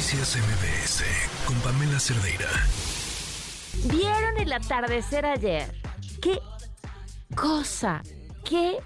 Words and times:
Noticias 0.00 0.34
MBS 0.34 1.04
con 1.46 1.60
Pamela 1.60 2.00
Cerdeira. 2.00 2.48
¿Vieron 3.94 4.38
el 4.38 4.50
atardecer 4.50 5.26
ayer? 5.26 5.64
¿Qué 6.22 6.38
cosa? 7.36 8.00
¿Qué 8.42 8.78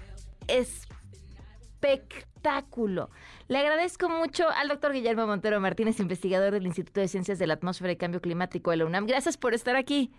espectáculo? 1.79 3.09
Le 3.47 3.59
agradezco 3.59 4.09
mucho 4.09 4.49
al 4.49 4.67
doctor 4.67 4.91
Guillermo 4.91 5.25
Montero 5.25 5.61
Martínez, 5.61 6.01
investigador 6.01 6.51
del 6.51 6.65
Instituto 6.65 6.99
de 6.99 7.07
Ciencias 7.07 7.39
de 7.39 7.47
la 7.47 7.53
Atmósfera 7.53 7.93
y 7.93 7.95
Cambio 7.95 8.19
Climático 8.19 8.71
de 8.71 8.77
la 8.77 8.85
UNAM. 8.85 9.05
Gracias 9.05 9.37
por 9.37 9.53
estar 9.53 9.77
aquí. 9.77 10.13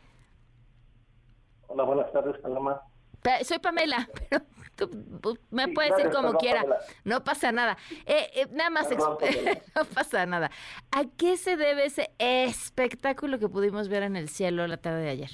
Hola, 1.66 1.82
buenas 1.82 2.10
tardes, 2.10 2.38
Paloma. 2.38 2.80
Soy 3.44 3.58
Pamela, 3.58 4.08
pero 4.28 4.44
tú 4.76 5.38
me 5.50 5.68
puedes 5.68 5.96
decir 5.96 6.12
como 6.12 6.34
quiera. 6.34 6.64
No 7.04 7.24
pasa 7.24 7.52
nada. 7.52 7.76
Eh, 8.04 8.30
eh, 8.34 8.46
nada 8.52 8.70
más, 8.70 8.88
no 9.74 9.84
pasa 9.94 10.26
nada. 10.26 10.50
¿A 10.90 11.04
qué 11.16 11.36
se 11.36 11.56
debe 11.56 11.86
ese 11.86 12.10
espectáculo 12.18 13.38
que 13.38 13.48
pudimos 13.48 13.88
ver 13.88 14.02
en 14.02 14.16
el 14.16 14.28
cielo 14.28 14.66
la 14.66 14.76
tarde 14.76 15.02
de 15.02 15.10
ayer? 15.10 15.30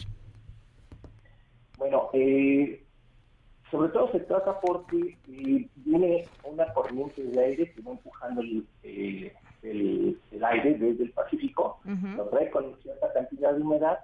Bueno, 1.77 2.11
eh, 2.13 2.85
sobre 3.71 3.89
todo 3.91 4.11
se 4.13 4.21
trata 4.21 4.61
porque 4.61 5.19
viene 5.27 6.29
una 6.45 6.73
corriente 6.73 7.23
de 7.23 7.45
aire 7.45 7.73
que 7.73 7.81
va 7.83 7.93
empujando 7.93 8.43
el, 8.43 8.67
el, 9.63 10.45
aire 10.45 10.75
desde 10.75 11.05
el 11.05 11.11
Pacífico, 11.11 11.81
lo 11.85 12.27
trae 12.27 12.51
con 12.51 12.77
cierta 12.83 13.13
cantidad 13.13 13.55
de 13.55 13.63
humedad 13.63 13.99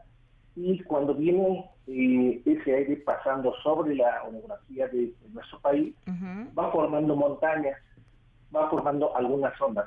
y 0.61 0.83
cuando 0.83 1.15
viene 1.15 1.71
eh, 1.87 2.43
ese 2.45 2.75
aire 2.75 2.97
pasando 2.97 3.55
sobre 3.63 3.95
la 3.95 4.25
orografía 4.25 4.89
de, 4.89 5.15
nuestro 5.33 5.61
país, 5.61 5.95
va 6.59 6.73
formando 6.73 7.15
montañas, 7.15 7.79
va 8.55 8.69
formando 8.69 9.17
algunas 9.17 9.59
ondas 9.61 9.87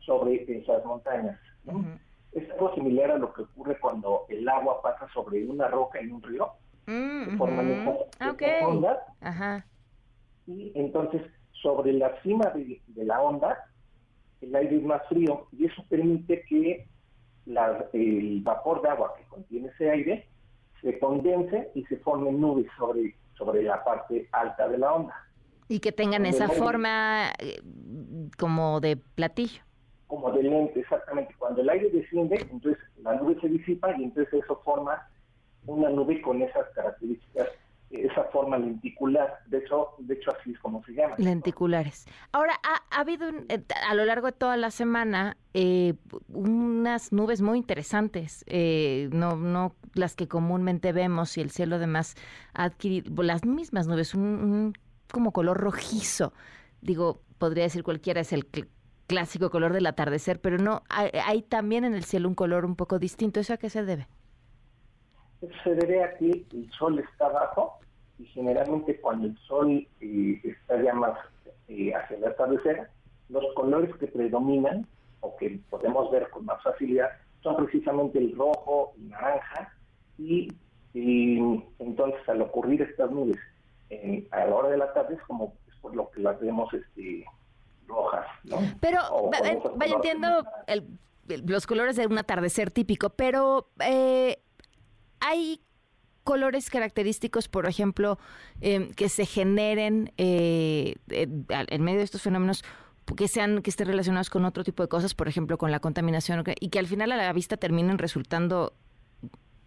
sobre 0.00 0.44
esas 0.48 0.84
montañas. 0.84 1.38
Es 2.32 2.50
algo 2.50 2.74
similar 2.74 3.12
a 3.12 3.18
lo 3.18 3.32
que 3.32 3.42
ocurre 3.42 3.78
cuando 3.78 4.24
el 4.28 4.48
agua 4.48 4.82
pasa 4.82 5.06
sobre 5.12 5.46
una 5.46 5.68
roca 5.68 6.00
en 6.00 6.12
un 6.12 6.22
río, 6.22 6.48
mm, 6.86 7.36
forman 7.36 7.70
esas, 7.70 7.96
ondas, 8.64 8.98
y 10.46 10.72
entonces 10.74 11.22
sobre 11.52 11.92
la 11.92 12.20
cima 12.22 12.52
de 12.54 13.04
la 13.04 13.20
onda 13.22 13.56
el 14.40 14.56
aire 14.56 14.78
es 14.78 14.82
más 14.82 15.06
frío 15.08 15.46
y 15.52 15.66
eso 15.66 15.84
permite 15.88 16.42
que 16.48 16.88
el 17.92 18.40
vapor 18.42 18.82
de 18.82 18.88
agua 18.88 19.14
contiene 19.32 19.68
ese 19.68 19.90
aire 19.90 20.28
se 20.82 20.98
condense 20.98 21.70
y 21.74 21.84
se 21.84 21.96
formen 21.98 22.40
nubes 22.40 22.66
sobre, 22.76 23.16
sobre 23.38 23.62
la 23.62 23.82
parte 23.84 24.28
alta 24.32 24.68
de 24.68 24.78
la 24.78 24.92
onda. 24.92 25.14
Y 25.68 25.80
que 25.80 25.92
tengan 25.92 26.26
esa 26.26 26.48
forma 26.48 27.30
eh, 27.38 27.60
como 28.36 28.80
de 28.80 28.96
platillo. 28.96 29.62
Como 30.08 30.30
de 30.32 30.42
lente, 30.42 30.80
exactamente. 30.80 31.34
Cuando 31.38 31.62
el 31.62 31.70
aire 31.70 31.88
desciende, 31.90 32.36
entonces 32.50 32.78
la 32.98 33.14
nube 33.14 33.40
se 33.40 33.48
disipa 33.48 33.96
y 33.96 34.04
entonces 34.04 34.34
eso 34.34 34.60
forma 34.64 35.08
una 35.66 35.88
nube 35.88 36.20
con 36.20 36.42
esas 36.42 36.68
características 36.74 37.48
esa 37.92 38.24
forma 38.24 38.58
lenticular. 38.58 39.40
De 39.46 39.58
hecho, 39.58 39.90
de 39.98 40.14
hecho 40.14 40.30
así 40.38 40.52
es 40.52 40.58
como 40.58 40.82
se 40.84 40.92
llama. 40.92 41.14
Lenticulares. 41.18 42.06
Ahora, 42.32 42.54
ha, 42.62 43.00
habido 43.00 43.28
eh, 43.48 43.62
a 43.88 43.94
lo 43.94 44.04
largo 44.04 44.26
de 44.26 44.32
toda 44.32 44.56
la 44.56 44.70
semana 44.70 45.36
eh, 45.54 45.94
unas 46.28 47.12
nubes 47.12 47.42
muy 47.42 47.58
interesantes, 47.58 48.44
eh, 48.48 49.08
no, 49.12 49.36
no 49.36 49.74
las 49.94 50.16
que 50.16 50.26
comúnmente 50.26 50.92
vemos 50.92 51.36
y 51.36 51.42
el 51.42 51.50
cielo 51.50 51.76
además 51.76 52.16
ha 52.54 52.64
adquirido 52.64 53.22
las 53.22 53.44
mismas 53.44 53.86
nubes, 53.86 54.14
un, 54.14 54.72
como 55.10 55.32
color 55.32 55.58
rojizo. 55.58 56.32
Digo, 56.80 57.20
podría 57.38 57.64
decir 57.64 57.82
cualquiera, 57.82 58.22
es 58.22 58.32
el 58.32 58.46
clásico 59.06 59.50
color 59.50 59.74
del 59.74 59.86
atardecer, 59.86 60.40
pero 60.40 60.56
no, 60.56 60.82
hay, 60.88 61.10
hay 61.24 61.42
también 61.42 61.84
en 61.84 61.94
el 61.94 62.04
cielo 62.04 62.28
un 62.28 62.34
color 62.34 62.64
un 62.64 62.76
poco 62.76 62.98
distinto. 62.98 63.40
¿Eso 63.40 63.52
a 63.52 63.58
qué 63.58 63.68
se 63.68 63.84
debe? 63.84 64.08
Se 65.62 65.74
debe 65.74 66.04
a 66.04 66.16
que 66.16 66.44
el 66.52 66.70
sol 66.78 66.98
está 66.98 67.28
bajo 67.28 67.78
y 68.18 68.24
generalmente 68.26 69.00
cuando 69.00 69.26
el 69.26 69.38
sol 69.38 69.86
eh, 70.00 70.40
está 70.44 70.82
ya 70.82 70.94
más 70.94 71.18
eh, 71.68 71.94
hacia 71.94 72.16
el 72.16 72.24
atardecer, 72.24 72.88
los 73.28 73.44
colores 73.54 73.94
que 73.96 74.06
predominan 74.06 74.86
o 75.20 75.36
que 75.36 75.60
podemos 75.70 76.10
ver 76.10 76.28
con 76.30 76.44
más 76.44 76.62
facilidad 76.62 77.10
son 77.42 77.56
precisamente 77.56 78.18
el 78.18 78.36
rojo, 78.36 78.92
el 78.96 79.08
naranja 79.10 79.72
y, 80.18 80.52
entonces 81.78 82.28
al 82.28 82.42
ocurrir 82.42 82.82
estas 82.82 83.10
nubes 83.10 83.38
a 84.30 84.44
la 84.44 84.54
hora 84.54 84.68
de 84.68 84.76
la 84.76 84.92
tarde 84.92 85.14
es 85.14 85.22
como 85.22 85.54
es 85.66 85.74
por 85.76 85.96
lo 85.96 86.10
que 86.10 86.20
las 86.20 86.38
vemos 86.38 86.72
este 86.74 87.24
rojas, 87.86 88.26
¿no? 88.44 88.58
Pero 88.80 89.30
vaya 89.76 89.94
entiendo 89.94 90.44
los 91.26 91.66
colores 91.66 91.96
de 91.96 92.06
un 92.06 92.18
atardecer 92.18 92.70
típico, 92.70 93.10
pero 93.10 93.68
eh, 93.84 94.41
hay 95.22 95.60
colores 96.24 96.70
característicos, 96.70 97.48
por 97.48 97.66
ejemplo, 97.66 98.18
em, 98.60 98.90
que 98.92 99.08
se 99.08 99.26
generen 99.26 100.12
eh, 100.18 100.94
en 101.08 101.82
medio 101.82 101.98
de 101.98 102.04
estos 102.04 102.22
fenómenos 102.22 102.64
que 103.16 103.26
sean 103.28 103.62
que 103.62 103.70
estén 103.70 103.88
relacionados 103.88 104.30
con 104.30 104.44
otro 104.44 104.62
tipo 104.62 104.82
de 104.82 104.88
cosas, 104.88 105.14
por 105.14 105.28
ejemplo, 105.28 105.58
con 105.58 105.70
la 105.70 105.80
contaminación 105.80 106.44
y 106.60 106.68
que 106.68 106.78
al 106.78 106.86
final 106.86 107.10
a 107.12 107.16
la 107.16 107.32
vista 107.32 107.56
terminen 107.56 107.98
resultando 107.98 108.74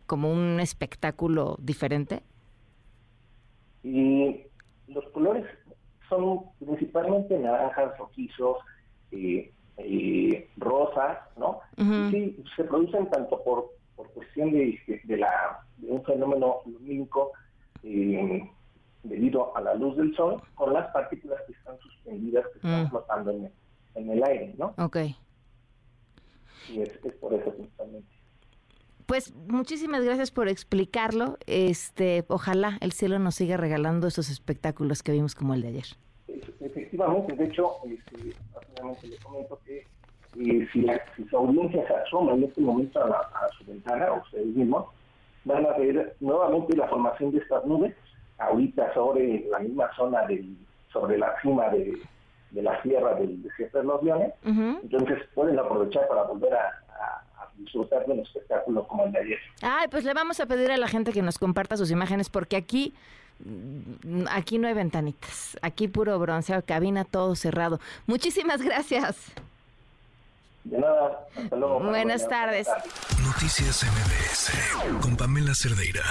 como 0.06 0.32
un 0.32 0.60
espectáculo 0.60 1.58
diferente? 1.60 2.24
Y 3.84 4.42
los 4.88 5.06
colores 5.10 5.46
son 6.10 6.42
principalmente 6.60 7.38
naranjas, 7.38 7.98
rojizos, 7.98 8.58
eh, 9.12 9.52
eh, 9.78 10.50
rosas, 10.58 11.18
¿no? 11.38 11.60
Sí, 12.12 12.42
se 12.56 12.64
producen 12.64 13.10
tanto 13.10 13.44
por 13.44 13.72
por 13.95 14.11
cuestión 14.11 14.51
de, 14.51 14.79
de, 15.03 15.17
la, 15.17 15.66
de 15.78 15.91
un 15.91 16.03
fenómeno 16.03 16.61
lumínico 16.66 17.31
eh, 17.83 18.50
debido 19.03 19.56
a 19.56 19.61
la 19.61 19.75
luz 19.75 19.95
del 19.97 20.16
sol 20.16 20.41
con 20.56 20.73
las 20.73 20.91
partículas 20.91 21.39
que 21.47 21.53
están 21.53 21.78
suspendidas, 21.79 22.45
que 22.47 22.57
están 22.57 22.85
mm. 22.85 22.89
flotando 22.89 23.31
en 23.31 23.45
el, 23.45 23.51
en 23.95 24.09
el, 24.09 24.23
aire, 24.23 24.56
¿no? 24.57 24.73
Ok. 24.78 24.97
Y 26.69 26.81
es, 26.81 26.89
es 27.03 27.13
por 27.13 27.33
eso 27.33 27.53
principalmente. 27.53 28.16
Pues 29.06 29.35
muchísimas 29.35 30.03
gracias 30.03 30.31
por 30.31 30.47
explicarlo. 30.50 31.38
Este, 31.45 32.25
ojalá 32.27 32.77
el 32.81 32.91
cielo 32.91 33.19
nos 33.19 33.35
siga 33.35 33.56
regalando 33.56 34.07
esos 34.07 34.29
espectáculos 34.29 35.03
que 35.03 35.12
vimos 35.12 35.35
como 35.35 35.53
el 35.53 35.62
de 35.62 35.67
ayer. 35.67 35.85
Efectivamente, 36.59 37.35
de 37.35 37.45
hecho, 37.45 37.72
este, 37.85 38.35
le 39.07 39.17
comento 39.17 39.59
que 39.63 39.85
y 40.35 40.66
si, 40.68 40.81
la, 40.81 41.01
si 41.16 41.23
su 41.25 41.38
audiencia 41.38 41.88
se 41.88 41.94
asoma 41.96 42.34
en 42.34 42.44
este 42.44 42.62
momento 42.62 43.00
a, 43.00 43.50
su 43.57 43.66
ventana, 43.66 44.12
o 44.12 44.22
ustedes 44.22 44.47
mismos, 44.47 44.85
van 45.46 45.66
a 45.66 45.78
ver 45.78 46.16
nuevamente 46.19 46.75
la 46.75 46.88
formación 46.88 47.31
de 47.31 47.40
estas 47.40 47.66
nubes, 47.66 47.96
ahorita 48.38 48.94
sobre 48.94 49.45
la 49.50 49.59
misma 49.59 49.90
zona, 49.95 50.25
del, 50.25 50.56
sobre 50.91 51.18
la 51.18 51.34
cima 51.41 51.69
de, 51.69 51.97
la 52.51 52.81
sierra 52.81 53.16
del 53.16 53.41
desierto 53.44 53.79
de 53.79 53.84
los 53.84 54.03
Leones. 54.03 54.34
Entonces 54.44 55.19
pueden 55.34 55.59
aprovechar 55.59 56.07
para 56.07 56.24
volver 56.24 56.53
a, 56.53 56.81
disfrutar 57.57 58.06
de 58.06 58.12
un 58.12 58.19
espectáculo 58.19 58.85
como 58.85 59.06
el 59.06 59.13
de 59.13 59.19
ayer. 59.19 59.40
Ay, 59.62 59.88
pues 59.90 60.03
le 60.03 60.13
vamos 60.13 60.41
a 60.41 60.45
pedir 60.45 60.69
a 60.72 60.78
la 60.78 60.90
gente 60.90 61.13
que 61.13 61.22
nos 61.22 61.40
comparta 61.40 61.78
sus 61.78 61.90
imágenes 61.90 62.29
porque 62.29 62.57
aquí 62.57 62.94
aquí 64.29 64.57
no 64.57 64.68
hay 64.68 64.74
ventanitas, 64.74 65.57
aquí 65.62 65.88
puro 65.88 66.19
bronceado, 66.19 66.63
cabina 66.66 67.06
todo 67.06 67.34
cerrado. 67.35 67.79
Muchísimas 68.07 68.62
gracias. 68.62 69.34
De 70.66 70.80
nada, 70.80 71.28
hasta 71.38 71.56
luego. 71.56 71.80
Buenas 71.80 72.28
tardes. 72.28 72.68
Noticias 73.24 73.84
MBS 73.84 75.00
con 75.02 75.16
Pamela 75.16 75.53
Cerdeira. 75.53 76.03